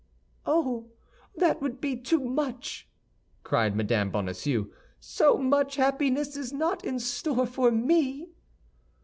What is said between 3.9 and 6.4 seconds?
Bonacieux, "so much happiness